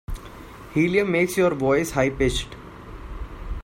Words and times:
Helium 0.73 1.11
makes 1.11 1.37
your 1.37 1.53
voice 1.53 1.91
high 1.91 2.09
pitched. 2.09 2.55